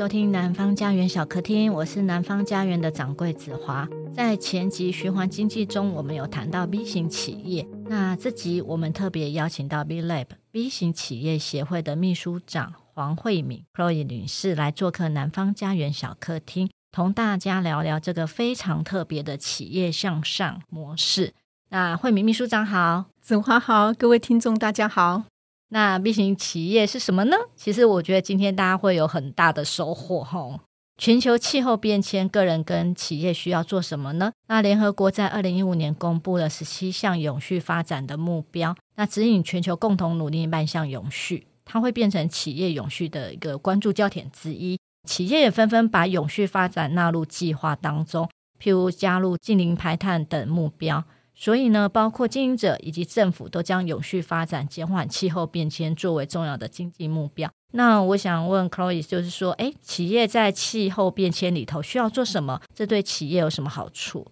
[0.00, 3.86] 收听南方家园小客厅，我是南方家园的掌柜子华。
[4.10, 7.68] 在前集循环经济中，我们有谈到 B 型企业。
[7.84, 21.34] 那这集我们特别邀请到 B Lab B 型企业协会的秘书长黄慧敏 Chloe 女士来做客南方家园小客厅，同大家聊聊这个非常特别的企业向上模式。
[21.68, 25.24] 那慧敏秘书长好，子华好，各位听众大家好。
[25.70, 27.36] 那 B 型企业是什么呢？
[27.56, 30.60] 其实我觉得今天大家会有很大的收获哈。
[30.98, 34.32] 全球气候变迁，个人跟企业需要做什么呢？
[34.48, 44.78] 那联合国在二零一五年公布了十七项永续发展的目标，那指引全球共同努力迈向永续，它会变成企业永续的一个关注焦点之一。
[45.08, 48.28] 企业也纷纷把永续发展纳入计划当中，
[48.62, 51.02] 譬如加入净零排碳等目标。
[51.42, 57.50] 所以呢，包括经营者以及政府都将永续发展、减缓气候变迁作为重要的经济目标。
[57.72, 62.60] 那我想问 Chloe，就是说，诶，企业在气候变迁里头需要做什么？
[62.74, 64.26] 这对企业有什么好处？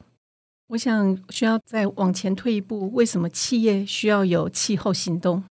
[0.67, 5.43] 我想需要再往前退一步，为什么企业需要有气候行动？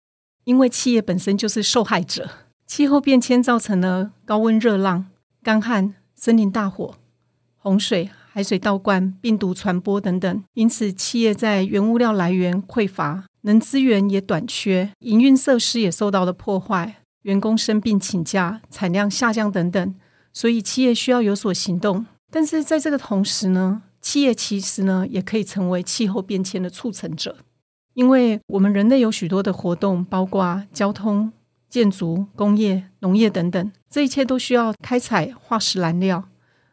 [0.44, 2.28] 因为企业本身就是受害者。
[2.66, 5.06] 气候变迁造成了高温热浪、
[5.42, 6.96] 干旱、森林大火、
[7.56, 8.10] 洪水。
[8.36, 19.94] 海水倒灌、病毒传播等等，因此企业在原物料来源匮乏、能资源也短缺、营运设施也受到了破坏、员工生病请假、产量下降等等，
[20.34, 22.04] 所以企业需要有所行动。
[22.30, 27.38] 但是在这个同时呢，企业其实呢也可以成为气候变迁的促成者，
[27.94, 31.32] 因为我们人类有许多的活动，包括交通、
[31.70, 36.28] 建筑、工业、农业等等，这一切都需要开采化石燃料，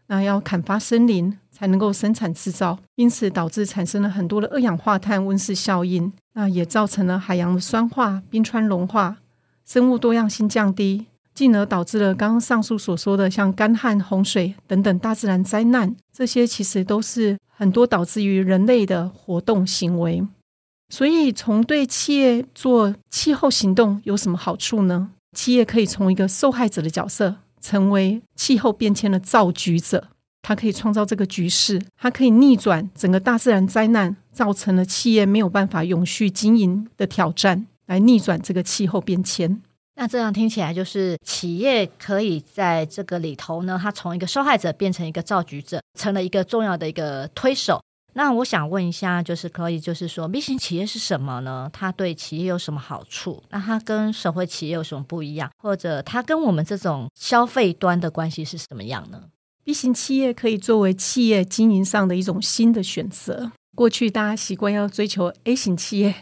[0.07, 1.37] 那要砍伐森林。
[1.63, 9.15] 才能够生产制造，因此导致产生了很多的二氧化碳温室效应，那也造成了海洋的酸化、冰川融化、
[9.65, 15.95] 生物多样性降低，进而导致了刚刚上述所说的像干旱、洪水等等大自然灾难。
[16.11, 20.21] 这些其实都是很多导致于人类的活动行为。
[20.89, 25.11] 所以，从对企业做气候行动有什么好处呢？
[25.31, 30.09] 企业可以从一个受害者的角色，成为气候变迁的造局者。
[30.43, 39.59] 它可以创造这个局势，它可以逆转整个大自然灾难造成了企业没有办法永续经营的挑战，来逆转这个气候变迁。
[39.95, 47.81] 那这样听起来，就是企业可以在这个里头呢，它从一个受害者变成一个造局者，成了一个重要的一个推手。
[48.15, 51.69] 那我想问一下，就是可以，就是说，B 型企业是什么呢？
[51.73, 53.41] 它对企业有什么好处？
[53.49, 55.49] 那它跟社会企业有什么不一样？
[55.57, 59.21] 或者它跟我们这种消费端的关系是什么样呢
[59.63, 63.51] ？B 型企业可以作为企业经营上的一种新的选择。
[63.75, 66.13] 过去大家习惯要追求 A 型企业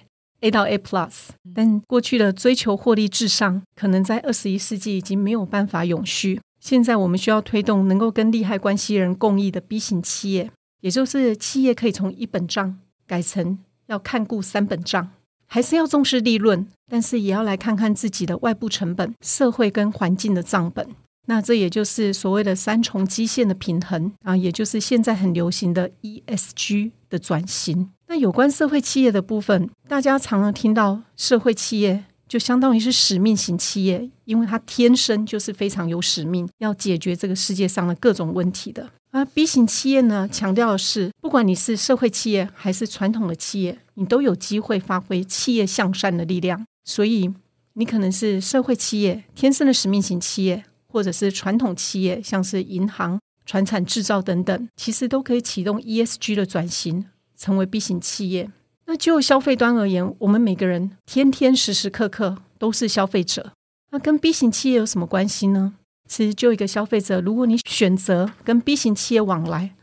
[0.41, 6.39] ，A 到 A Plus，但过去的追求获利至上，可能在二十一世纪已经没有办法永续。
[6.59, 12.77] 现在我们需要推动能够跟利害关系人共益的 B 型企业，也就是企业可以从一本账
[13.07, 15.09] 改成要看顾三本账，
[15.47, 20.87] 还是要重视利润，但是也要来看看自己的外部成本、社会跟环境的账本。
[21.33, 27.89] 那这也就是所谓的三重基线的平衡啊，也就是现在很流行的 ESG 的转型。
[28.09, 38.89] 那有关社会企业的部分，大家常常听到社会企业就相当于是使命型企业，因为它天生就是非常有使命，要解决这个世界上的各种问题的。
[39.11, 46.65] 而 B 型企业呢，强调的是，不管你是社会企业还是传统的企业，你都有机会发挥企业向善的力量。
[46.83, 47.33] 所以，
[47.75, 50.65] 你可能是社会企业，天生的使命型企业。
[50.91, 57.05] 或者是传统企业，像是银行、传产制造等等，其实都可以启动 ESG 的转型，
[57.37, 58.49] 成为 B 型企业。
[58.85, 63.53] 那就消费端而言，我们每个人天天时时刻刻都是消费者。
[63.91, 65.73] 那跟 B 型企业有什么关系呢？
[66.07, 69.75] 其实就一个消费者，如果你选择跟 B 型企业往来，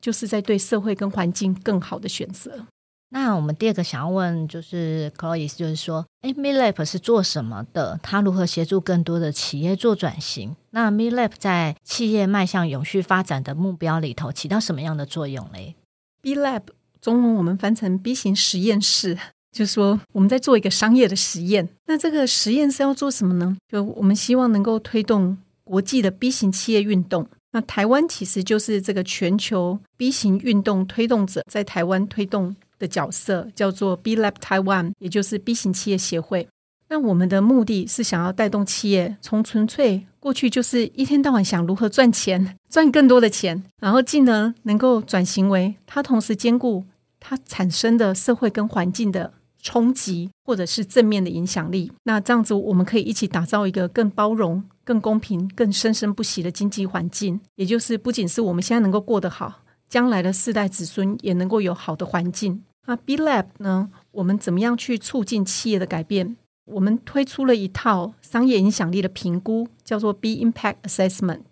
[0.00, 2.66] 就是在对社会跟环境更好的选择。
[3.08, 8.00] 那我们第二个想要问就是 Chloe 就是说，哎，B Lab 是做什么的？
[8.02, 10.56] 它如何协助更多的企业做转型？
[10.70, 15.76] 那 B Lab 在企业迈向永续发展的目标里头起到什么样的作用嘞
[16.20, 16.62] ？B Lab
[17.00, 19.16] 中文我们翻成 B 型实验室，
[19.52, 21.68] 就是说我们在做一个商业的实验。
[21.86, 23.56] 那这个实验是要做什么呢？
[23.68, 27.28] 就我们希望能够推动国际的 B 型企业运动。
[27.52, 32.56] 那台湾其实就是这个全球 B 型运动推动者，在台湾推动。
[32.78, 36.48] 的角色叫做 B Lab Taiwan，也就是 B 型企业协会。
[36.88, 46.84] 那我们的目的是想要带动企业从纯粹过去就是一天到晚想如何赚钱、 赚更多的钱，然后进而能够转型为它同时兼顾
[47.18, 51.90] 它产生的社会跟环境的冲击，或者是正面的影响力。
[52.04, 62.62] 那这样子，我们可以一起打造一个更包容、更公平、更生生不息的经济环境，也就是不仅是我们现在能够过得好，将来的世代子孙也能够有好的环境。
[62.86, 63.90] 那 B Lab 呢？
[64.12, 66.36] 我们怎么样去促进企业的改变？
[66.66, 71.42] 我们推出了一套商业影响力的评估，叫做 B Impact Assessment，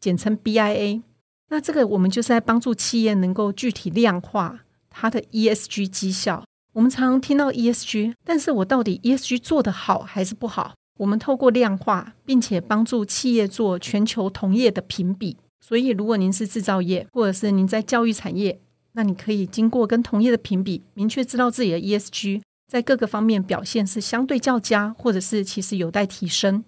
[0.00, 1.02] 简称 BIA。
[1.48, 6.44] 那这个我们就是在帮助企业能够具体量化它的 ESG 绩效。
[6.72, 10.74] 我们常常听到 ESG，但是我到底 ESG 做得好还是不好？
[10.98, 15.36] 我们透过量化，并且帮助企业做全球同业的评比。
[15.60, 18.60] 所以，如果您是制造业，或者是您在教育产业，
[18.92, 26.64] 那你可以经过跟同业的评比，明确知道自己的 ESG 在各个方面表现是相对较佳，或者是其实有待提升。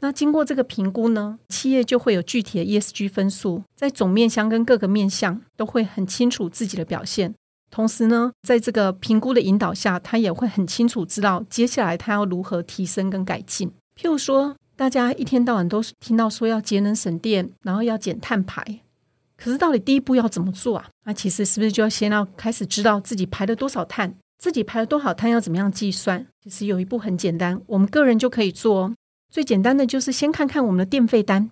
[0.00, 7.34] 那经过这个评估呢，企业就会有具体的 ESG 分数，在总面向跟各个面向都会很清楚自己的表现。
[7.70, 13.70] 同时呢，在这个评估的引导下，他也会很清楚知道接下来他要如何提升跟改进。
[13.96, 18.80] 譬如说，大家一天到晚都听到说要节能省电，然后要减碳排，
[19.36, 20.88] 可是到底第一步要怎么做啊？
[21.04, 26.26] 那其实是不是就要先要开始知道自己排了多少碳，自己排了多少碳要怎么样计算？
[26.42, 28.92] 其实有一步很简单，我们个人就可以做。
[29.30, 31.48] 最简单的就是先看看我们的电费单，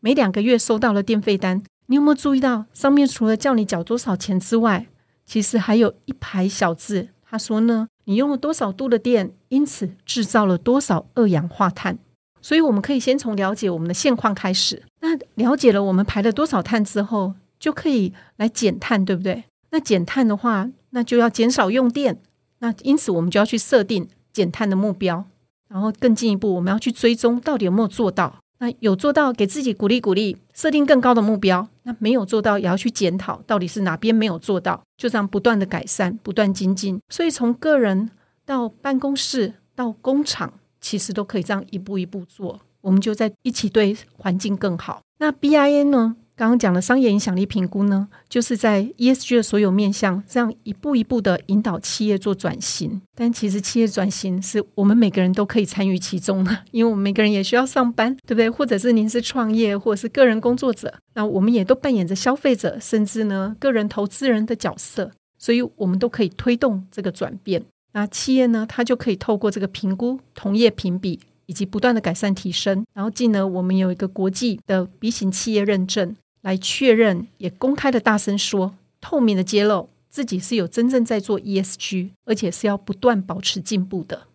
[0.00, 4.86] 每两个月收到了电费单，你有没有注意到上面除了叫你缴多少钱之外，
[5.24, 11.98] 其实还有一排小字，他说呢，你用了多少度的电，因此制造了多少二氧化碳。
[12.44, 14.82] 所以我们可以先从了解我们的现况开始。
[15.00, 19.44] 那了解了我们排了多少碳之后，就可以来减碳，对不对？
[19.70, 22.20] 那减碳的话，那就要减少用电。
[22.58, 25.24] 那因此我们就要去设定减碳的目标，
[25.68, 28.36] 然后更进一步，我们要去追踪到底有没有做到。
[28.58, 31.66] 那有做到，给自己鼓励鼓励，设定更高的目标。
[31.84, 37.00] 那没有做到，也要去检讨，到底是哪边没有做到，就这样不断的改善，不断精进。
[37.08, 38.10] 所以从个人
[38.44, 40.52] 到办公室到工厂，
[40.84, 42.60] 其实都可以这样一步一步做。
[42.82, 45.00] 我们就在一起对环境更好。
[45.18, 46.16] 那 BIA 呢？
[46.36, 53.00] 刚刚讲的商业影响力评估呢，就是在 ESG 的所有面向，这样一步一步的引导企业做转型。
[53.14, 58.50] 但其实企业转型是我们每个人都可以参与其中的， 因为我们每个人也需要上班，对不对？
[58.50, 67.62] 或者是您是创业，或者是个人工作者，那我们也都扮演着消费者，甚至呢个人投资人的角色，所以我们都可以推动这个转变。
[67.94, 76.14] 那企业呢，它就可以透过这个评估同业评比，以及不断的改善提升，然后进而我们有一个国际的 B 型企业认证。
[76.42, 84.26] 来确认，也公开的大声说，透明的揭露自己是有真正在做 ESG，而且是要不断保持进步的。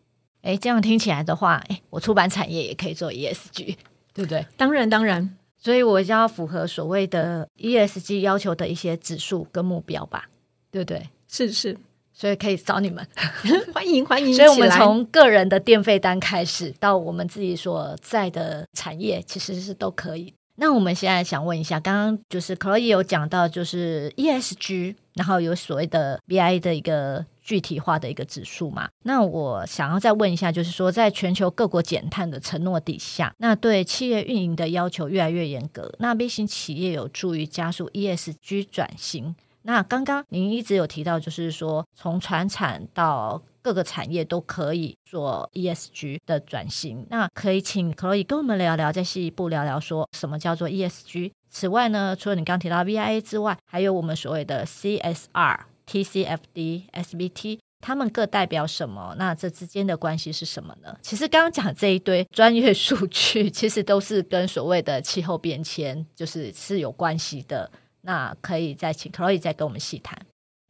[0.41, 3.75] 诶，这样听起来的话，诶，我出版产业也可以做 ESG，
[4.13, 4.43] 对不对？
[4.57, 5.35] 当然，当然。
[5.61, 10.29] 所以我就要符合所谓的 ESG 要求的一些指数跟目标吧，
[10.71, 11.09] 对不对？
[11.27, 11.77] 是是，
[12.19, 13.07] 所以可以找你们，
[13.73, 14.33] 欢迎欢迎。
[14.33, 20.33] 所以我们从个人的电费单开始，到我们自己所在的产业，其实是都可以。
[20.57, 28.89] 那我们现在想问一下，刚刚就是 Chloe 有讲到，就是 ESG，然后有所谓的 BI 的一个具体化的一个指数嘛。
[29.03, 39.33] 那我想要再问一下，就是说，在全球各国减碳的承诺底下，那对企业运营的要求越来越严格，那 B 型企业有助于加速 ESG 转型。
[39.63, 51.31] 那刚刚您一直有提到，就是说从传产到各个产业都可以做 ESG 的转型，那可以请 Chloe 跟我们聊聊，再细一步聊聊说什么叫做 ESG。
[51.49, 59.15] 此外呢，除了你刚提到 VIA 之外，还有我们所谓的 CSR、TCFD、SBT，他们各代表什么？
[59.17, 60.95] 那这之间的关系是什么呢？
[61.01, 67.69] 其实刚刚讲这一堆专业数据， 其实都是跟所谓的气候变迁就是是有关系的。
[68.01, 70.19] 那可以再请 Chloe 再跟我们细谈。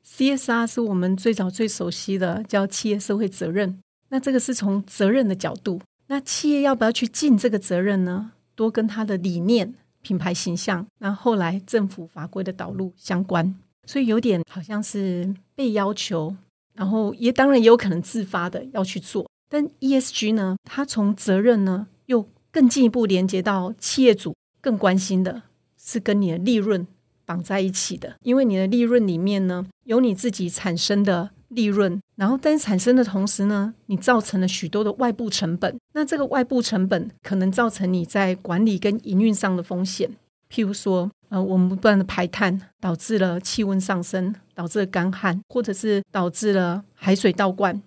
[0.06, 3.80] CSR 是我们最早最熟悉的，叫企业社会责任。
[4.10, 8.32] 那这个是从责任的角度，那企业要不要去尽这个责任呢？
[8.56, 13.56] 多跟它的理念、品牌形象，那后来政府法规的导入相关，
[13.86, 16.36] 所以有点好像是被要求，
[16.74, 19.30] 然后也当然也有可能自发的要去做。
[19.48, 25.44] 但 ESG 呢，它从责任呢又更进一步连接到企业主更关心的
[25.78, 26.88] 是跟你的利润。
[27.30, 35.80] 绑在一起的，因为你的利润里面呢，有你自己产生的利润，然后但产生的同时呢，你造成了许多的外部成本。
[35.94, 40.10] 那这个外部成本可能造成你在管理跟营运上的风险，
[40.52, 47.80] 譬如说，呃，我们不断的排碳，导致了气温上升，导致了干旱，或者是导致了海水倒灌，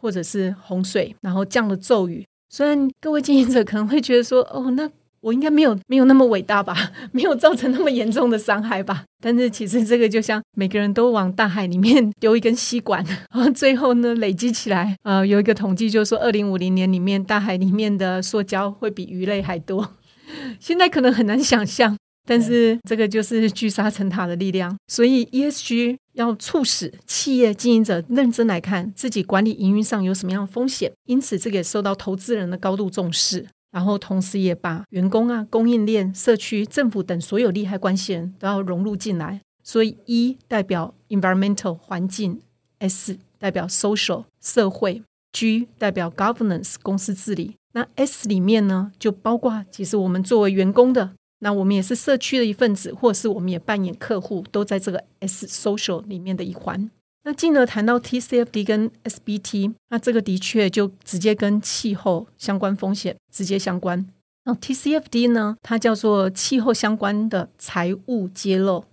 [0.00, 2.26] 或者是洪水，然后降了骤雨。
[2.48, 4.90] 虽然各位经营者可能会觉得说，哦，那。
[5.28, 9.04] 我应该没有没有那么伟大吧，没有造成那么严重的伤害吧。
[9.22, 19.96] 但是其实这个就像每个人都往大海里面丢一根吸管， 然后最后呢累积起来，呃，有一个统计就是说，二零五零年里面大海里面的塑胶会比鱼类还多。
[20.58, 21.94] 现在可能很难想象，
[22.26, 24.74] 但是这个就是聚沙成塔的力量。
[24.86, 33.46] 所以 ESG 要促使企业经营者认真来看自己管理营运上有什么样的风险，因此这个也受到投资人的高度重视。
[33.70, 39.40] 然后同时也把员工啊、供应链、社区、政府等所有利害关系人都要融入进来。
[39.62, 42.40] 所以 E 代表 environmental 环境
[42.78, 47.56] ，S 代表 social 社会，G 代表 governance 公司治理。
[47.72, 56.90] 那 S 里面呢，就包括其实我们作为员工的，那我们也是社区的一份子，或是我们也扮演客户，都在这个 S social 里面的一环。
[57.28, 64.06] 那进而谈到 TCFD 跟 SBT，那这个的确就直接跟气候相关风险直接相关。
[64.44, 68.86] 那 TCFD 呢，它叫做气候相关的财务揭露。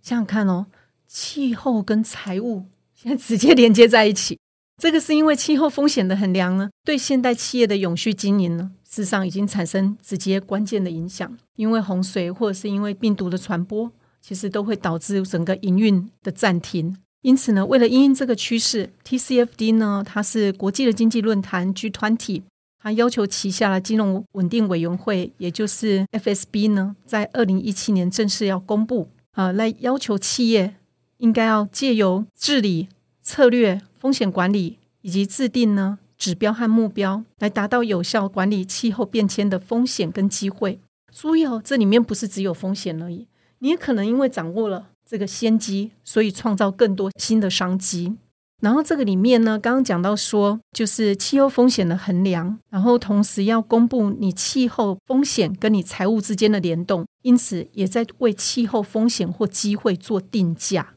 [0.00, 0.66] 想想看哦，
[1.08, 4.38] 气候跟财务现在直接连接在一起，
[4.80, 11.36] 这个是因为气候风险的衡量呢，对现代企业的永续经营呢，事实上已经产生直接关键的影响。
[11.56, 16.96] 因为洪水或者是因为病毒的传播，其实都会导致整个营运的暂停。
[17.26, 22.42] 因此呢，为了因应这个趋势，TCFD 呢，它是国际的经济论坛 G20，
[22.78, 29.08] 它要求旗下的金融稳定委员会，也就是 FSB 呢，在二零一七年正式要公布。
[29.32, 30.76] 啊，来要求企业
[31.16, 32.88] 应该要借由治理
[33.24, 40.78] 策略、风险管理以及制定呢指标和目标，来达到有效管理气候变迁的风险跟机会。
[41.12, 43.26] 注意哦，这里面不是只有风险而已，
[43.58, 48.16] 你也可能因为掌握了这个先机，所以创造更多新的商机。
[48.62, 60.94] 然后这个里面呢，刚刚讲到说，就是气候风险的衡量，然后同时要公布你气候风险跟你财务之间的联动，因此也在为气候风险或机会做定价。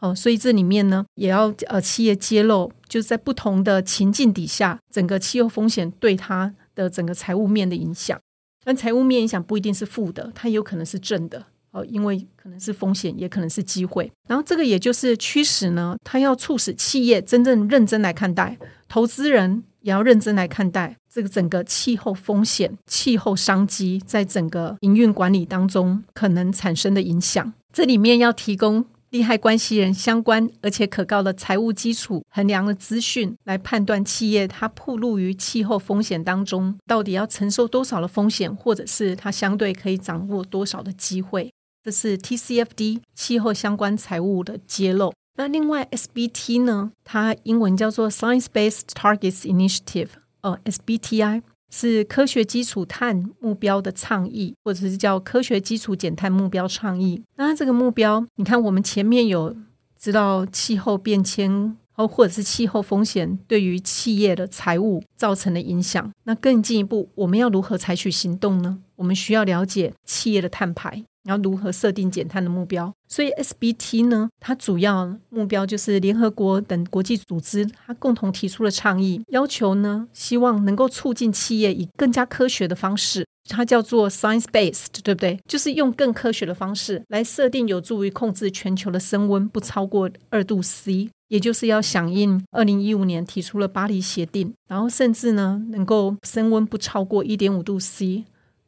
[0.00, 8.20] 哦，所以这里面呢，也要呃企业揭露，就是在不同的情境底下，整个气候风险对它的整个财务面的影响。
[8.64, 11.46] 但财务面影响不一定是负的，它也有可能是正的。
[11.76, 14.10] 哦，因为可能是风险，也可能是机会。
[14.26, 18.56] 然后这个也就是驱使呢，它要促使企业真正认真来看待，
[18.88, 27.52] 投资人也要认真来看待这个整个气候风险、气候商机在整个营运管理当中可能产生的影响。
[27.72, 41.52] 这里面要提供利害关系人相关而且可靠的财务基础衡量的资讯，来判断企业它暴露于气候风险当中，到底要承受多少的风险，或者是它相对可以掌握多少的机会。
[41.86, 45.12] 这是 TCFD 气候相关财务的揭露。
[45.36, 46.90] 那另外 SBT 呢？
[47.04, 50.08] 它英文叫做 Science Based Targets Initiative，
[50.42, 57.22] 哦，SBTI 是科学基础碳目标的倡议，或者是叫科学基础减碳目标倡议。
[57.36, 59.56] 那它这个目标，你看我们前面有
[59.96, 66.10] 知道气候变迁，哦，或者是气候风险对于企业的财务造成的影响。
[66.24, 68.80] 那更进一步，我们要如何采取行动呢？
[68.96, 71.04] 我们需要了解企业的碳排。
[71.26, 72.92] 要如何设定减碳的目标？
[73.08, 85.38] 所以 SBT 呢，它主要目标就是联合国等国际组织，它共同提出了倡议，要求呢，希望能够促进企业以更加科学的方式，它叫做 science based，对不对？
[85.48, 98.24] 就是用更科学的方式来设定，有助于控制全球的升温不超过二度 C，也就是要响应二零一五年提出了巴黎协定，然后甚至呢，能够升温不超过一点五度 C。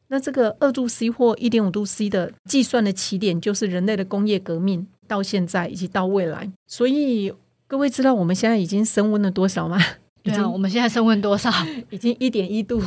[0.08, 6.50] 那这个二度 C 或一点五度 C 的计算的起点，就是人类的工业革命到现在以及到未来。
[6.66, 7.32] 所以
[7.66, 9.78] 各位知道我们现在已经升温了多少吗？
[10.22, 11.50] 对啊，我们现在升温多少？
[11.90, 12.82] 已经一点一度。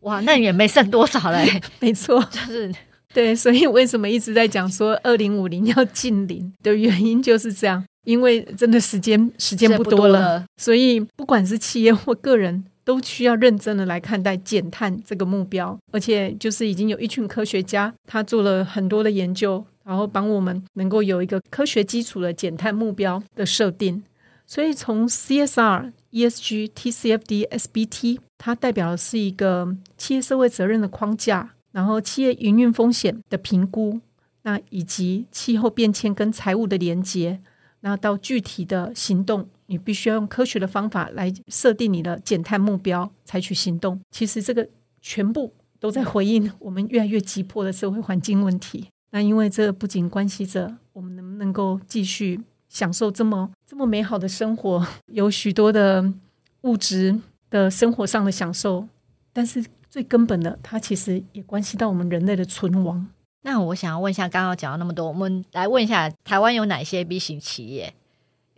[0.00, 1.60] 哇，那也没剩多少嘞。
[1.80, 2.72] 没错， 就是
[3.12, 3.34] 对。
[3.34, 12.64] 所以为什么一直在讲说二零五零要近零的原因就是这样，因为真的时间时间不多了，多了，所以不管是企业或个人。
[12.84, 24.02] 都需要认真的来看待减碳这个目标，而且就是已经有一群科学家，他做了很多的研究，然后帮我们能够有一个科学基础的减碳目标的设定。
[24.46, 34.00] 所以从 CSR、ESG、TCFD、SBT，它代表的是一个企业社会责任的框架，然后企业营运风险的评估，
[34.42, 37.40] 那以及气候变迁跟财务的连接，
[37.84, 39.46] 那到具体的行动。
[39.66, 43.98] 你必须要用科学的方法来设定你的减碳目标，采取行动。
[44.10, 44.68] 其实这个
[45.00, 45.50] 全部
[45.80, 48.86] 都在回应我们越来越急迫的社会环境问题。
[49.12, 52.38] 那因为这不仅关系着我们能不能够继续
[52.68, 56.12] 享受这么这么美好的生活，有许多的
[56.60, 58.86] 物质的生活上的享受，
[59.32, 63.08] 但是最根本的，它其实也关系到我们人类的存亡。
[63.46, 67.92] 那我想要问一下，刚刚讲了那么多，我们来问一下，台湾有哪些 B 型企业？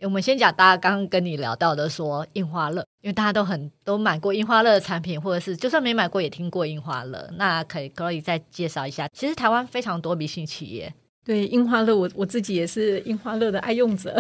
[0.03, 7.29] 我们先讲大家刚刚跟你聊到的，说印花乐，因为大家都很都买过印花乐的产品，或者是就算没买过也听过印花乐。
[7.37, 10.95] 那可以可以再介绍一下，其实台湾非常多迷信企业。
[11.25, 14.17] 对印花乐，我我自己也是印花乐的爱用者，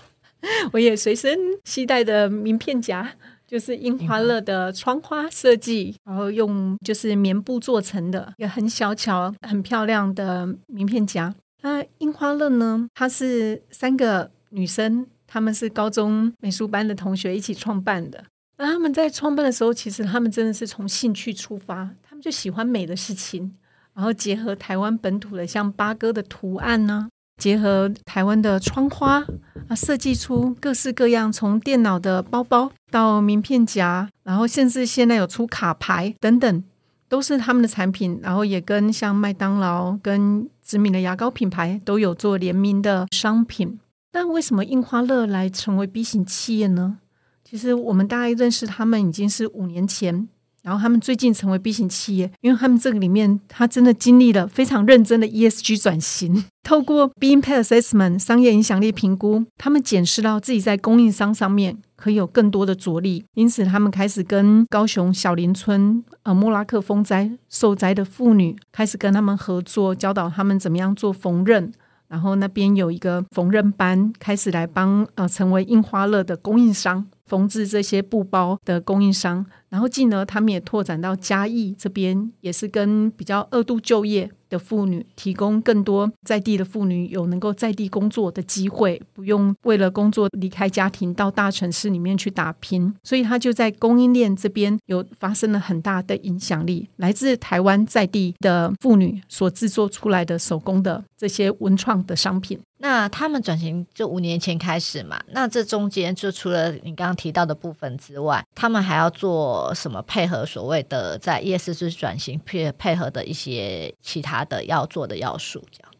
[0.72, 3.10] 我也随身携带的名片夹
[3.46, 11.34] 就是樱花乐的窗花设计，然后用就是棉布做成的，一个很小巧、很漂亮的名片夹。
[11.62, 14.30] 那樱花乐呢，它是三个。
[14.56, 18.22] 女生，她们是高中美术班的同学一起创办的。
[18.56, 23.52] 那他们在创办的时候，其实他们真的是从兴趣出发，他们就喜欢美的事情，
[23.92, 29.24] 然后结合台湾本土的像八哥的图案呢，结合台湾的窗花
[29.68, 36.64] 啊，设计出各式各样，从电脑的包包到名片夹，然后甚至现在有出卡牌等等，
[37.08, 38.18] 都是他们的产品。
[38.22, 43.78] 然后也跟像麦当劳、跟知名的牙膏品牌都有做联名的商品。
[44.12, 46.98] 但为什么印花乐来成为 B 型企业呢？
[47.42, 50.28] 其实我们大概认识他们已经是五年前，
[50.64, 71.70] 然后他们最近成为 B 型企业，因为他们这个里面，他真的经历了非常认真的 ESG 转型， 透过 B Impact Assessment 商业影响力评估，他们检视到自己在供应商上面可以有更多的着力，因此他们开始跟高雄小林村呃莫拉克风灾受灾的妇女开始跟他们合作，教导他们怎么样做缝纫。
[72.06, 79.44] 然后那边有一个缝纫班，开始来帮呃成为印花乐的供应商，缝制这些布包的供应商。
[79.74, 92.94] 然后进而他们也拓展到嘉义这边，也是跟比较二度就业的妇女提供更多在地的妇女有能够在地工作的机会，不用为了工作离开家庭到大城市里面去打拼。
[93.02, 102.60] 所以他就在供应链这边有发生了很大的影响力，来自台湾在地的妇女所制作出来的手工的这些文创的商品。
[102.78, 115.62] 那他们转型就五年前开始嘛，那这中间就除了你刚刚提到的部分之外，他们还要做什么配合所谓的在 ESG 转型配配合的一些其他的要做的要素？
[115.70, 115.90] 这样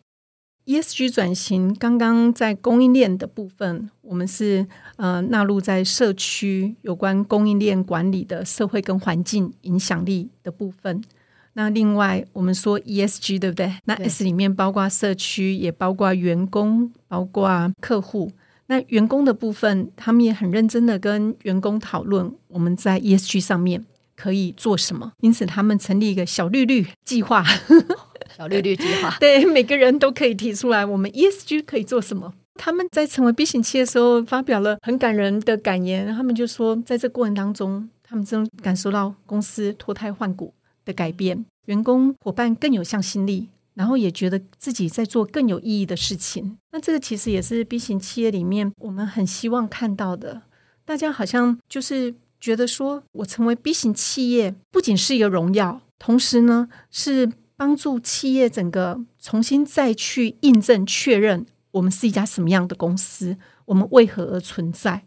[0.66, 11.04] ESG 转型刚刚在供应链的部分，我们是呃纳入在社区有关供应链管理的社会跟环境影响力的部分。
[11.52, 13.72] 那另外，我们说 ESG 对不对？
[13.84, 18.32] 那 S 里面包括社区，也包括员工，包括客户。
[18.66, 23.84] 那员工的部分，他们也很认真的跟员工讨论，我们在 ESG 上面
[24.16, 25.12] 可以做什么。
[25.20, 27.44] 因此，他们成立一个小绿绿计划，
[28.36, 29.16] 小绿绿计划。
[29.20, 32.32] 对，每个人都可以提出来，我们 ESG 可以做什么。
[32.54, 36.06] 他们在成为 B 型企业的时候，发表了很感人的感言。
[36.14, 40.54] 他们就说，在这过程当中，他们真感受到公司脱胎换骨。
[40.86, 46.56] 的改变，员工伙伴更有向心力，然后也觉得自己在做更有意义的事情。
[46.72, 50.42] 那这个其实也是 B 型企业里面我们很希望看到的。
[50.84, 65.02] 大家好像就是觉得说，我成为 B 型企业不仅是一个荣耀，同时呢是帮助企业整个重新再去印证确认我们是一家什么样的公司，我们为何而存在。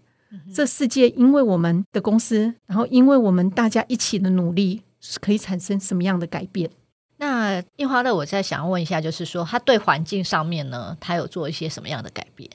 [0.54, 4.82] 这世界因为我们的公司，然后因为我们大家一起的努力。
[5.00, 6.72] 是可以产生什么样的改变？
[7.20, 12.50] 那印花乐，我再想问一下，就是说，他对环境上面呢，他有做一些什么样的改变？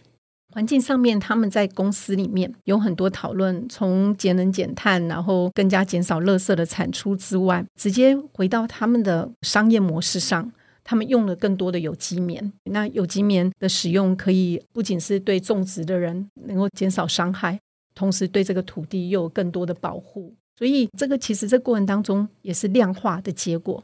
[0.54, 10.52] 环境上面，他们在公司里面有很多讨论，从节能减碳，然后更加减少垃圾的产出之外，直接回到他们的商业模式上，
[10.84, 12.52] 他们用了更多的有机棉。
[12.64, 17.58] 那有机棉的使用，可以不仅是对种植的人能够减少伤害，
[17.94, 20.34] 同时对这个土地又有更多的保护。
[20.58, 23.82] 所以，这个其实这过程当中也是量化的结果，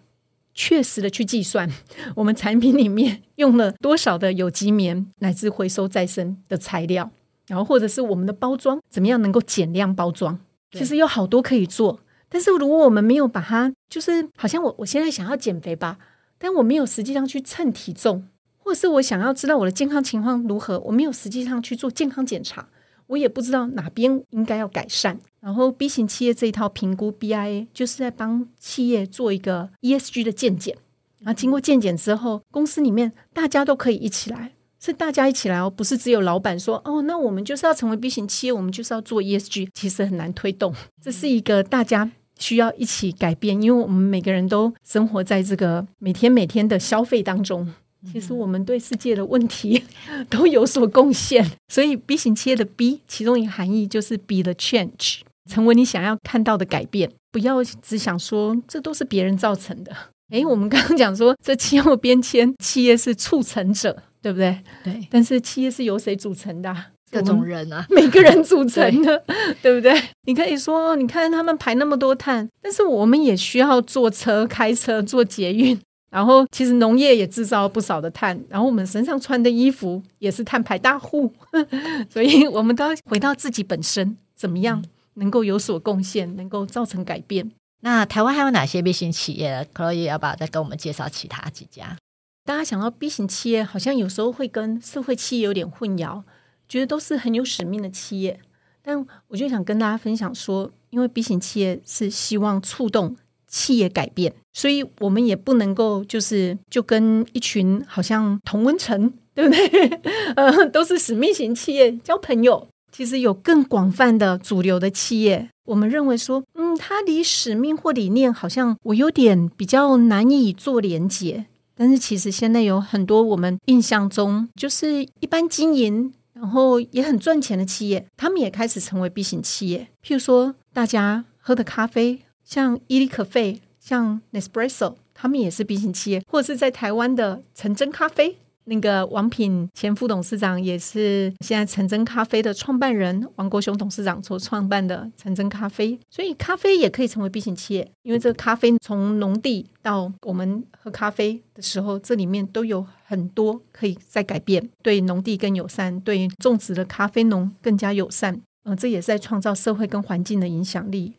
[0.60, 1.70] 确实的去计算
[2.16, 7.08] 我们产品里面用了多少的有机棉乃至回收再生的材料，
[7.46, 10.36] 然后或者是我们的包装怎么样能够减量包装，
[10.72, 12.00] 其实有好多可以做。
[12.28, 15.96] 但是如果我们没有把它，就是好像我我现在想要减肥吧，
[16.38, 18.26] 但我没有实际上去称体重，
[18.58, 22.68] 或者是我想要知道我的健康情况如何，我没有实际上去做健康检查。
[23.08, 30.76] 我也不知道哪边应该要改善，然后 B 型企业这一套评估 BIA 就是在帮企业做一个 ESG 的鉴检，
[31.18, 47.72] 然后经过鉴检之后，公司里面大家都可以一起来，是大家一起来哦，不是只有老板说哦，那我们就是要成为 B 型企业，我们就是要做 ESG，其实很难推动，这是一个大家需要一起改变，因为我们每个人都生活在这个每天每天的消费当中。
[48.12, 49.84] 其实我们对世界的问题
[50.30, 57.10] 都有所贡献，所以 B 型企业的 B 其中一个含义就是 be the change，成为你想要看到的改变。
[57.30, 59.92] 不要只想说这都是别人造成的。
[60.30, 64.58] 诶，我们刚刚讲说这气候变迁，企业是促成者，对不对？
[64.84, 65.06] 对。
[65.10, 66.74] 但是企业是由谁组成的？
[67.10, 69.98] 各种人啊， 每个人组成的，对，对不对？
[70.26, 75.78] 你可以说，你看他们排那么多碳，但是我们也需要坐车、开车、坐捷运。
[76.10, 81.32] 然后，其实农业也制造了不少的碳，然后我们身上穿的衣服也是碳排大户，
[82.08, 84.82] 所以我们都要回到自己本身，怎么样
[85.14, 87.50] 能够有所贡献，能够造成改变。
[87.82, 89.68] 那台湾还有哪些 B 型企业？
[89.72, 91.96] 可以要不要再跟我们介绍其他几家？
[92.44, 96.22] 大家想到 B 型企业，好像有时候会跟社会企业有点混淆，
[96.66, 98.40] 觉得都是很有使命的企业。
[98.80, 103.14] 但我就想跟大家分享说，因为 B 型企业是希望触动
[103.48, 109.88] 企业改变，所以我们也不能够就是就跟一群好像同温层， 对不对？
[110.36, 112.68] 呃，都是使命型企业交朋友。
[112.90, 121.46] 其实有更广泛的主流的企业，我们认为说，嗯，它离使命或理念好像我有点比较难以做连结。
[121.76, 129.86] 但是其实现在有很多我们印象中就是一般经营，然后也很赚钱的企业，他们也开始成为 B 型企业。
[130.02, 138.38] 譬如说大家喝的咖啡，像伊利可啡，像 Nespresso，他们也是 B 型企业，或者是在台湾的陈真咖啡。
[138.64, 161.14] 那个王品前副董事长也是现在陈真咖啡的创办人，王国雄董事长所创办的陈真咖啡，所以咖啡也可以成为 B 型企业，因为这个咖啡从农地到我们喝咖啡的时候，这里面都有很多可以再改变，对农地更友善，对种植的咖啡农更加友善，嗯、这也是在创造社会跟环境的影响力。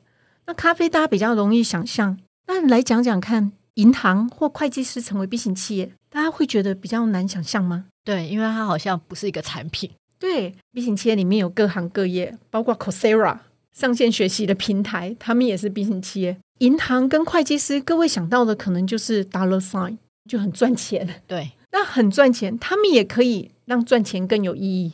[0.49, 5.91] 那咖啡大家比较容易想象，那来讲讲看，银行或会计师成为 B 型企业。
[6.09, 7.85] 大家会觉得比较难想象吗？
[8.03, 9.91] 对，因为它好像不是一个产品。
[10.17, 13.37] 对，B 型企业里面有各行各业，包括 Coursera
[13.71, 16.35] 上线学习的平台，他们也是 B 型企业。
[16.57, 21.21] 银行跟会计师，各位想到的可能就是 Dollar Sign，就很赚钱。
[21.27, 24.93] 对，那很赚钱，他们也可以让赚钱更有意义。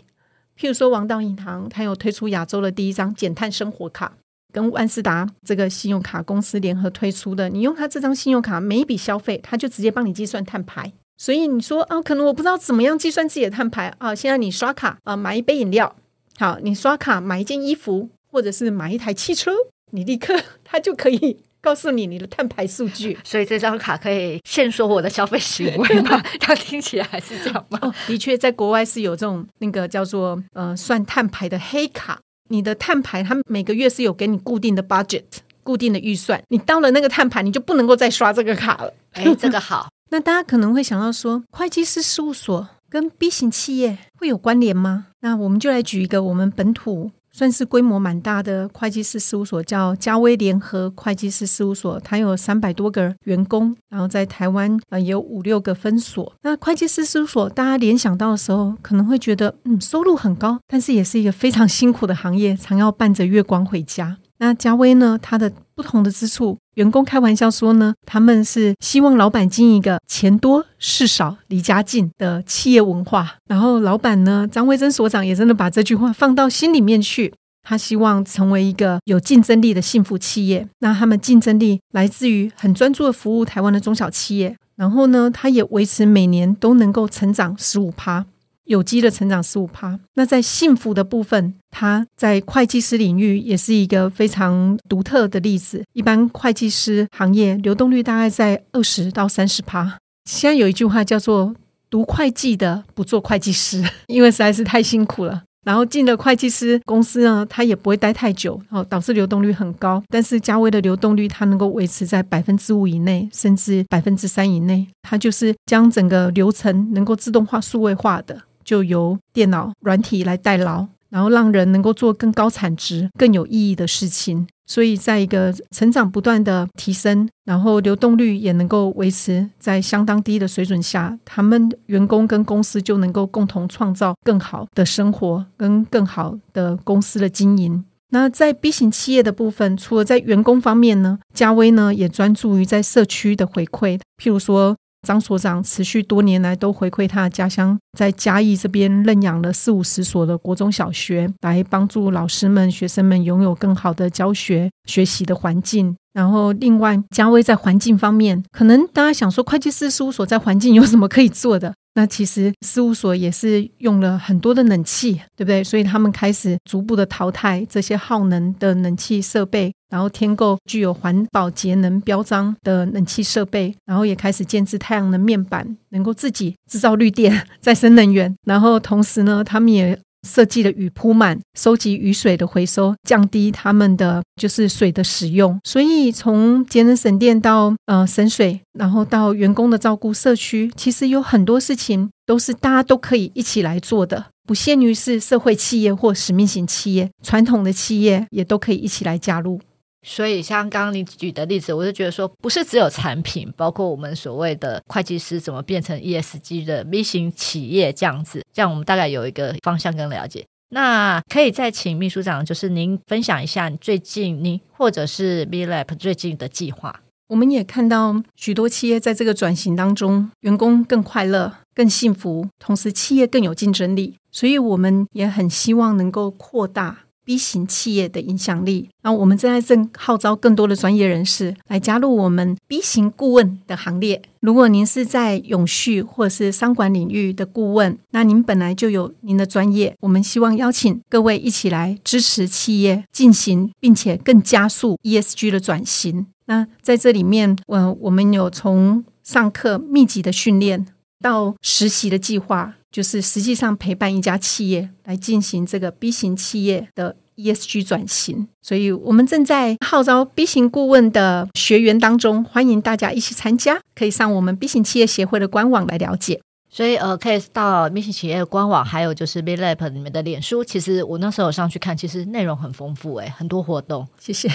[0.59, 4.17] 譬如说，王道银行，它有推出亚洲的第一张减碳生活卡，
[4.55, 7.49] 跟万事达这个信用卡公司联合推出的。
[7.49, 10.89] 你用它这张信用卡，每一笔消费，它就直接帮你计算碳排。
[11.17, 14.15] 所以你说啊，可能我不知道怎么样计算自己的碳排啊。
[14.15, 15.93] 现在你刷卡啊，买一杯饮料，
[16.39, 19.51] 好，你刷卡买一件衣服，或者是买一台汽车，
[19.91, 23.17] 你立刻它就可以 告诉你你的碳排数据。
[23.25, 26.23] 所以这张卡可以限缩我的消费行为吗？
[26.39, 27.79] 它听起来还是这样吗？
[27.81, 32.21] 哦，的确，在国外是有这种那个叫做呃算碳排的黑卡。
[32.49, 35.23] 你的碳排，它每个月是有给你固定的 budget，
[35.63, 36.41] 固定的预算。
[36.49, 38.93] 你到了那个碳排，你就不能够再刷这个卡了。
[39.13, 39.87] 哎，这个好。
[40.11, 45.07] 那大家可能会想到说，会计师事务所跟 B 型企业会有关联吗？
[45.21, 56.33] 那我们就来举一个我们本土算是规模蛮大的会计师事务所，叫嘉威联合会计师事务所，它有三百多个员工，然后在台湾呃有五六个分所。
[56.43, 64.15] 那会计师事务所，大家联想到的时候，可能会觉得嗯收入很高，但是也是一个非常辛苦的行业，常要伴着月光回家。
[64.37, 66.57] 那嘉威呢，它的不同的之处。
[66.75, 73.35] 员工开玩笑说呢，他们是希望老板经营一个钱多事少、离家近的企业文化。
[73.47, 77.33] 然后老板呢，张维珍所长也真的把这句话放到心里面去。
[77.67, 80.67] 他希望成为一个有竞争力的幸福企业。
[80.79, 84.55] 那他们竞争力来自于很专注的服务台湾的中小企业。
[84.75, 88.25] 然后呢，他也维持每年都能够成长十五趴。
[88.65, 95.83] 有机的成长十五趴，那在幸福的部分，它在会计师领域也是一个非常独特的例子。
[95.93, 99.97] 一般会计师行业流动率大概在二十到三十趴。
[100.25, 101.55] 现在有一句话叫做
[101.89, 105.43] “读会计的不做会计师”，因为实在是太辛苦了。
[105.63, 110.03] 然后进了会计师公司呢，他也不会待太久，哦，导致流动率很高。
[110.09, 114.87] 但是嘉威的流动率，它能够维持在百分之五以内，甚至百分之三以内。
[115.01, 118.43] 它就是将整个流程能够自动化、数位化的。
[118.65, 124.45] 就由电脑软体来代劳，然后让人能够做更高产值、更有意义的事情。
[124.67, 137.85] 所以，在一个成长不断的提升，然后流动率也能够维持在相当低的水准下，他们员工跟公司就能够共同创造更好的生活跟更好的公司的经营。
[138.09, 144.75] 那在 B 型企业的部分，除了在员工方面呢，嘉威呢也专注于在社区的回馈，譬如说。
[145.05, 155.95] 张所长持续多年来都回馈他的家乡，在嘉义这边认养了四五十所的国中小学，来帮助老师们、学生们拥有更好的教学学习的环境。
[156.11, 161.73] 然后，另外嘉威在环境方面，可能大家想说，会计师事务所在环境有什么可以做的？
[161.95, 165.63] 那其实事务所也是用了很多的冷气，对不对？
[165.63, 178.35] 所以他们开始逐步的淘汰这些耗能的冷气设备，然后添购具有环保节能标章的冷气设备，然后也开始建置太阳能面板，能够自己制造绿电、 再生能源。
[178.45, 185.59] 然后同时呢，他们也设计的雨铺满，收集雨水的回收，降低他们的就是水的使用。
[185.63, 199.61] 所以从节能省电到呃省水，然后到员工的照顾社区，其实有很多事情都是大家都可以一起来做的，不限于是社会企业或使命型企业，传统的企业也都可以一起来加入。
[200.07, 210.45] 所以，像刚刚你举的例子，我就觉得说，不是只有产品，包括我们所谓的会计师怎么变成 ESG 的 V 型企业这样子，这样我们大概有一个方向跟了解。
[210.69, 217.01] 那可以再请秘书长，就是您分享一下最近您或者是 B-Lab 最近的计划。
[217.27, 227.04] 我们也看到许多企业在这个转型当中，员工更快乐、更幸福，同时企业更有竞争力，所以我们也很希望能够扩大。
[227.25, 234.21] B 型企业的影响力，那我们正在正号召更多的专业人士来加入我们 B 型顾问的行列。
[234.39, 246.27] 如果您是在永续或者是商管领域的顾问，那您本来就有您的专业，我们希望邀请各位一起来支持企业进行，并且更加速 ESG 的转型。
[246.45, 250.85] 那在这里面，呃，我们有从上课密集的训练
[251.19, 252.75] 到实习的计划。
[252.95, 266.39] 就是实际上陪伴一家企业来进行这个 B 型企业的 ESG 转型，所以我们正在号召 B 型顾问的学员当中，欢迎大家一起参加，可以上我们 B 型企业协会的官网来了解。
[266.69, 270.63] 所以呃，可以到 B 型企业的官网，还有就是 B-Lab 里面的脸书。
[270.63, 274.07] 其实我那时候上去看，其实内容很丰富，诶，很多活动。
[274.17, 274.49] 谢谢。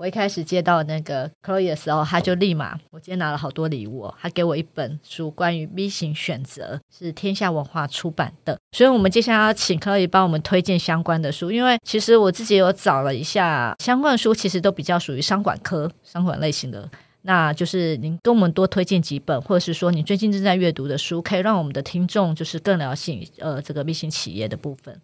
[0.00, 8.58] 我一开始接到那个 Chloe 的时候，他就立马，我今天拿了好多礼物哦，他给我一本书，关于 B 型选择，是天下文化出版的。
[8.72, 16.88] 所以，我们接下来要请 Chloe 帮我们推荐相关的书，因为其实我自己有找了一下相关的书，其实都比较属于商管科、商管类型的。
[17.20, 24.98] 那就是您跟我们多推荐几本，或者是说你最近正在阅读的书，可以让我们的听众就是更了解呃这个 B 型企业的部分。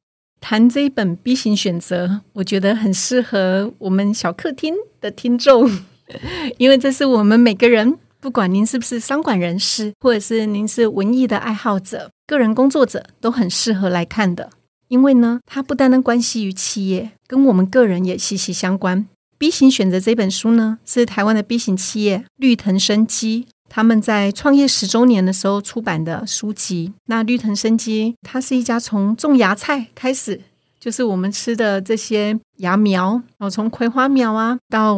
[0.49, 5.69] 谈这一本 B 型选择，我觉得很适合我们小客厅的听众，
[6.57, 14.51] 因为这是我们每个人，不管您是不是商管人士，或者是您是文艺的爱好者、个人工作者，都很适合来看的。
[14.87, 19.05] 因为呢，它不单单关系于企业，跟我们个人也息息相关。
[19.37, 23.49] B 型选择这本书呢，是台湾的 B 型企业绿藤生机。
[23.69, 26.93] 他们在创业十周年的时候出版的书籍。
[27.07, 30.41] 那绿藤生机，它是一家从种芽菜开始，
[30.79, 34.97] 就是我们吃的这些芽苗，哦从葵花苗啊到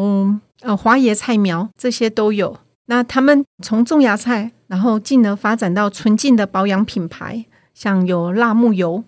[0.60, 2.56] 呃花椰菜苗，这些都有。
[2.86, 9.04] 那他们从种芽菜，然后进而发展到纯净的保养品牌，像有辣木油。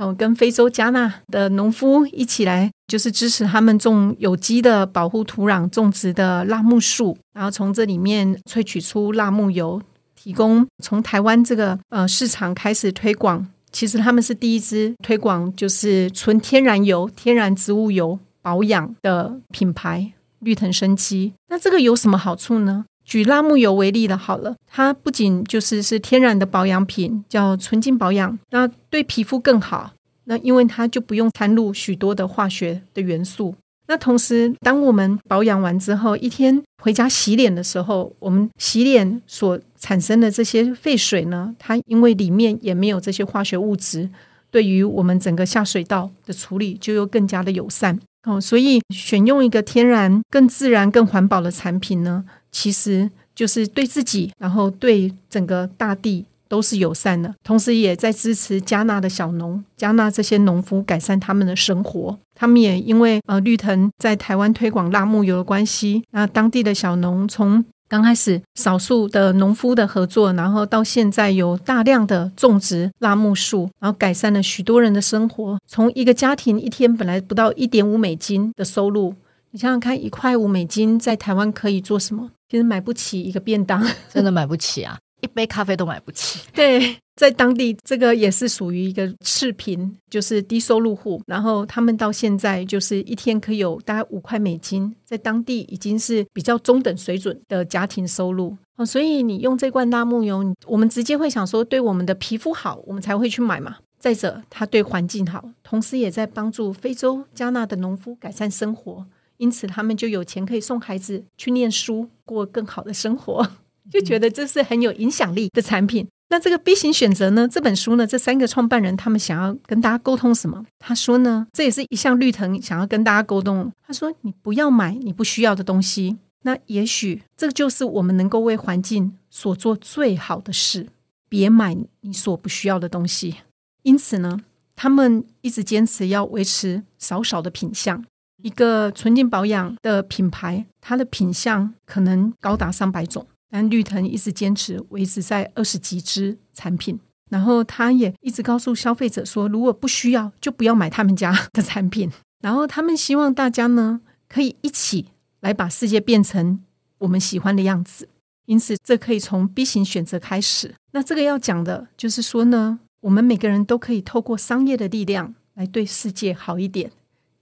[0.00, 9.80] 哦，跟非洲加纳的农夫一起来，就是支持他们种有机的保护土壤种植的辣木树，然后从这里面萃取出辣木油，
[10.16, 13.46] 提供从台湾这个呃市场开始推广。
[13.70, 21.34] 其实他们是第一支推广就是纯天然油、天然植物油保养的品牌绿藤生机。
[21.48, 22.86] 那这个有什么好处呢？
[23.10, 29.90] 举辣木油为例的，好了，它不仅就是是天然的保养品，叫纯净保养，那对皮肤更好。
[30.26, 33.52] 那因为它就不用掺入许多的化学的元素。
[33.88, 44.08] 那同时，当我们保养完之后，一天回家洗脸的时候，我们洗脸所产生的这些废水呢，它因为里面也没有这些化学物质，
[44.52, 47.98] 对于我们整个下水道的处理就又更加的友善。
[48.22, 62.18] 哦，所以选用一个天然、更自然、更环保的产品呢，其实就是对自己，然后对整个大地都是友善的，同时也在支持加纳的小农，加纳这些农夫改善他们的生活。
[62.34, 75.58] 他们也因为呃绿藤在台湾推广辣木油的关系，那当地的小农从刚开始少数的农夫的合作，然后到现在有大量的种植辣木树，然后改善了许多人的生活。
[75.66, 79.14] 从一个家庭一天本来不到一点五美金的收入。
[79.52, 82.30] 你想想看，一块五美金在台湾可以做什么？
[82.48, 86.40] 其实买不起一个便当， 真的买不起啊，一杯咖啡都买不起。
[86.52, 91.20] 对，在当地这个也是属于一个赤贫，就是低收入户。
[91.26, 98.56] 然后他们到现在就是一天可以有大概五块美金，在当地已经是比较中等水准的家庭收入。
[98.76, 103.78] 哦，所以你用这罐辣木油，我们直接会想说，对我们的皮肤好，我们才会去买嘛。
[103.98, 109.04] 再者，它对环境好，同时也在帮助非洲加纳的农夫改善生活。
[109.40, 113.50] 因此，他们就有钱可以送孩子去念书，过更好的生活，
[113.90, 116.06] 就觉得这是很有影响力的产品。
[116.28, 117.48] 那这个 B 型选择呢？
[117.48, 118.06] 这本书呢？
[118.06, 120.64] 这三个创办人他们想要跟大家沟通什么？
[120.78, 123.72] 他说呢，这也是一项绿藤想要跟大家沟通。
[123.82, 130.86] 他说：“你不要买你不需要的东西，那也许这就是我们能够为环境所做最好的事。
[131.28, 133.36] 别买你所不需要的东西。”
[133.82, 134.42] 因此呢。
[134.82, 138.02] 他们一直坚持要维持少少的品项。
[138.42, 146.98] 一个纯净保养的品牌，它的品项可能高达上百种，但绿藤一直坚持维持在二十几支产品。
[147.30, 152.10] 然后他也一直告诉消费者说，如果不需要，就不要买他们家的产品。
[152.42, 155.06] 然后他们希望大家呢，可以一起
[155.40, 156.60] 来把世界变成
[156.98, 158.08] 我们喜欢的样子。
[158.46, 160.74] 因此，这可以从 B 型选择开始。
[160.90, 166.90] 那这个要讲的就是说呢，我们每个人都可以透过商业的力量来对世界好一点，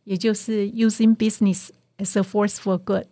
[0.08, 1.68] 也就是 using business
[1.98, 3.06] as a force for good。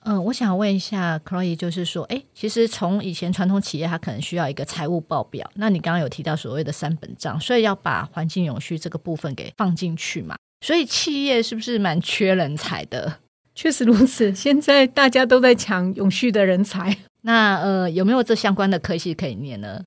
[0.00, 5.50] 嗯，我想问一下，Chloe，就是说，哎，其实从以前传统企业，它可能需要一个财务报表。
[5.54, 10.36] 那你刚刚有提到所谓的三本账，所以要把环境永续这个部分给放进去嘛？
[10.60, 13.20] 所以企业是不是蛮缺人才的？
[13.54, 16.94] 确实如此，现在大家都在抢永续的人才。
[17.22, 19.82] 那呃，有没有这相关的科系可以念呢？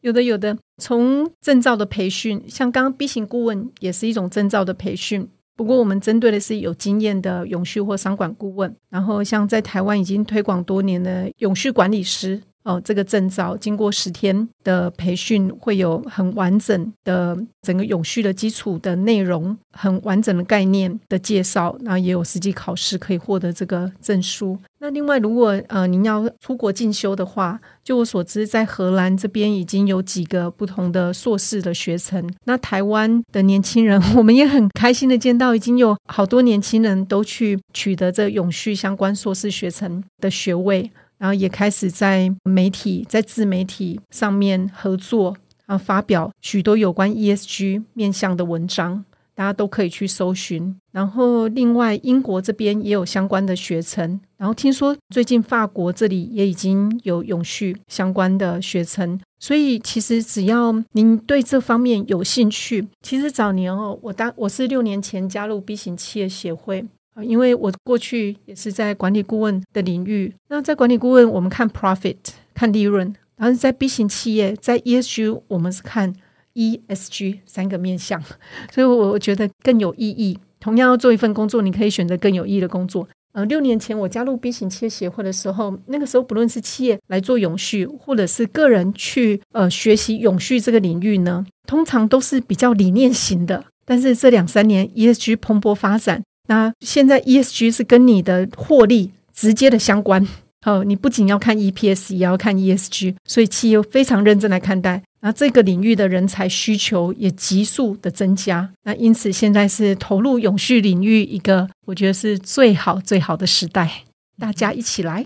[0.00, 0.58] 有的，有的。
[0.82, 5.28] 从证照的培训，像刚刚 B 型顾问也是一种证照的培训。
[5.56, 8.74] 不过我们针对的是有经验的永续或商管顾问。
[8.90, 12.42] 然后像在台湾已经推广多年的永续管理师。
[12.64, 24.58] 哦，这个证照经过十天的培训，会有很完整的整个永续的基础的内容，很完整的概念的介绍，然后也有实际考试可以获得这个证书。
[24.78, 32.30] 那另外，如果呃您要出国进修的话，就我所知，在荷兰这边已经有几个不同的硕士的学程。
[32.44, 40.90] 那台湾的年轻人， 我们也很开心的见到，已经有好多年轻人都去取得这永续相关硕士学程的学位。
[41.18, 50.76] 然后也开始在媒体、在自媒体上面合作，然后发表许多有关 ESG 面向的文章，大家都可以去搜寻。
[50.92, 59.20] 然后另外英国这边也有相关的学程，然后听说最近法国这里也已经有永续相关的学程。
[59.40, 66.86] 所以其实只要您对这方面有兴趣，其实早年哦，我当我是六年前加入 B 型企业协会。
[67.14, 72.16] 啊因为我过去也是在管理顾问的领域，那在管理顾问，我们看 profit，
[72.52, 76.12] 看利润，然后在 B 型企业，在 ESG，我们是看
[76.54, 78.22] ESG 三个面向，
[78.72, 80.38] 所以我觉得更有意义。
[80.60, 83.06] 同样要做一份工作，你可以选择更有意义的工作。
[83.32, 93.64] 呃，六年前我加入 B 型企业协会的时候，那个时候不论是企业来做永续，或者是个人去呃学习永续这个领域呢，通常都是比较理念型的。
[93.84, 96.22] 但是这两三年 ESG 蓬勃发展。
[96.46, 100.26] 那现在 ESG 是跟你的获利直接的相关，
[100.66, 105.02] 哦，你不仅要看 EPS，也要看 ESG，所以企业非常认真来看待。
[105.20, 114.02] 那这个领域的人才需求也急速的增加，那因此现在是投入永续领域一个我觉得是最好最好的时代，
[114.38, 115.24] 大家一起来。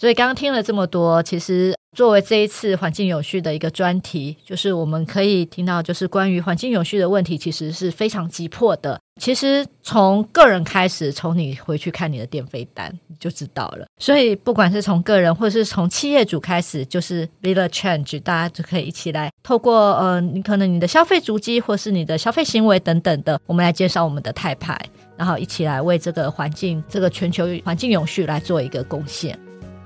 [0.00, 8.98] 所以刚刚听了这么多，其实作为这一次环境永续的一个专题，就是我们可以听到，就是关于环境永续的问题，其实是非常急迫的。
[9.20, 13.84] 其实从个人开始，从你回去看你的电费单，你就知道了。
[13.98, 24.80] 所以不管是从个人，或是从企业主开始，就是 be the change，大家就可以一起来透过呃，你可能你的消费足迹，或是你的消费行为等等的，我们来减少我们的碳排，
[25.18, 29.38] 然后一起来为这个环境、这个全球环境永续来做一个贡献。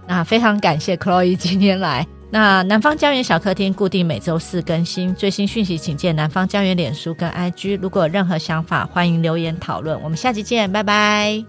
[0.06, 2.06] 那非常感谢 Chloe 今天来。
[2.30, 7.78] 那南方家园小客厅固定每周四更新最新讯息，请见南方家园脸书跟 IG。
[7.80, 10.00] 如果有任何想法，欢迎留言讨论。
[10.02, 11.44] 我们下期见，拜拜。